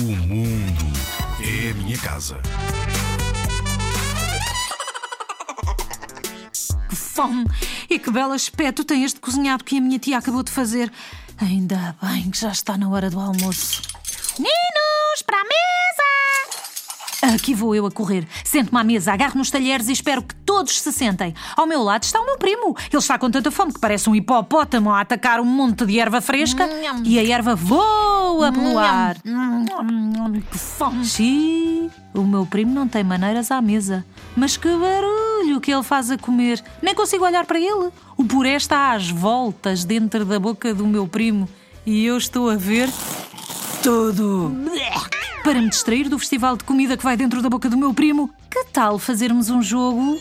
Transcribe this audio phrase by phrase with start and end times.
[0.00, 0.86] mundo
[1.40, 2.40] é a minha casa.
[6.88, 7.44] Que fome!
[7.90, 10.92] E que belo aspecto tem este cozinhado que a minha tia acabou de fazer.
[11.36, 13.82] Ainda bem que já está na hora do almoço.
[14.38, 17.34] Ninos, para a mesa!
[17.34, 18.24] Aqui vou eu a correr.
[18.44, 21.34] Sento-me à mesa, agarro nos talheres e espero que todos se sentem.
[21.54, 22.74] Ao meu lado está o meu primo.
[22.90, 26.22] Ele está com tanta fome que parece um hipopótamo a atacar um monte de erva
[26.22, 26.66] fresca
[27.04, 29.16] e a erva voa pelo ar.
[30.50, 31.04] Que fome!
[31.04, 34.06] Xiii, o meu primo não tem maneiras à mesa.
[34.34, 36.64] Mas que barulho que ele faz a comer.
[36.80, 37.90] Nem consigo olhar para ele.
[38.16, 41.46] O puré está às voltas dentro da boca do meu primo
[41.84, 42.88] e eu estou a ver
[43.82, 44.50] tudo.
[45.44, 48.30] Para me distrair do festival de comida que vai dentro da boca do meu primo,
[48.50, 50.18] que tal fazermos um jogo?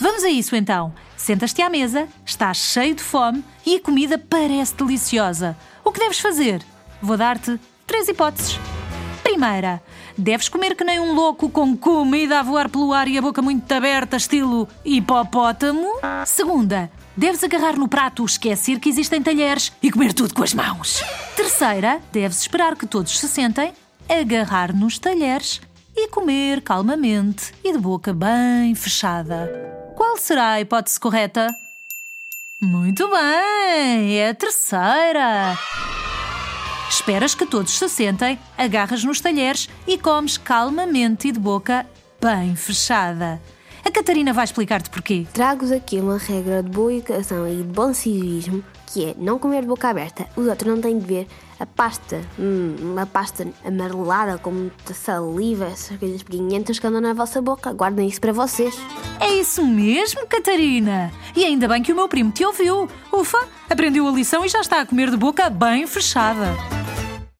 [0.00, 0.92] Vamos a isso então.
[1.16, 5.56] Sentas-te à mesa, estás cheio de fome e a comida parece deliciosa.
[5.84, 6.62] O que deves fazer?
[7.02, 8.58] Vou dar-te três hipóteses.
[9.22, 9.82] Primeira,
[10.16, 13.42] deves comer que nem um louco com comida a voar pelo ar e a boca
[13.42, 15.86] muito aberta, estilo hipopótamo.
[16.24, 21.02] Segunda, deves agarrar no prato, esquecer que existem talheres e comer tudo com as mãos.
[21.34, 23.72] Terceira, deves esperar que todos se sentem,
[24.08, 25.60] agarrar nos talheres
[25.96, 29.67] e comer calmamente e de boca bem fechada.
[30.18, 31.54] Qual será a hipótese correta?
[32.60, 35.56] Muito bem, é a terceira.
[36.90, 41.86] Esperas que todos se sentem, agarras nos talheres e comes calmamente e de boca
[42.20, 43.40] bem fechada.
[43.88, 45.26] A Catarina vai explicar-te porquê.
[45.32, 49.62] Trago-vos aqui uma regra de boa educação e de bom civismo, que é não comer
[49.62, 50.26] de boca aberta.
[50.36, 51.26] Os outros não têm de ver
[51.58, 57.14] a pasta, hum, uma pasta amarelada com muita saliva, essas coisas pequeninas que andam na
[57.14, 57.72] vossa boca.
[57.72, 58.78] Guardem isso para vocês.
[59.20, 61.10] É isso mesmo, Catarina!
[61.34, 62.90] E ainda bem que o meu primo te ouviu.
[63.10, 66.77] Ufa, aprendeu a lição e já está a comer de boca bem fechada.